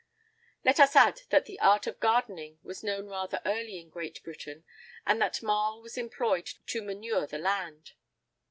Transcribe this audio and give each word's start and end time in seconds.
[I 0.65 0.69
51] 0.73 0.73
Let 0.73 0.79
us 0.79 0.95
add 0.95 1.21
that 1.29 1.45
the 1.45 1.59
art 1.59 1.85
of 1.85 1.99
gardening 1.99 2.57
was 2.63 2.81
known 2.83 3.05
rather 3.07 3.39
early 3.45 3.77
in 3.79 3.91
Great 3.91 4.23
Britain, 4.23 4.63
and 5.05 5.21
that 5.21 5.43
marl 5.43 5.79
was 5.79 5.95
employed 5.95 6.49
to 6.65 6.81
manure 6.81 7.27
the 7.27 7.37
land. 7.37 7.91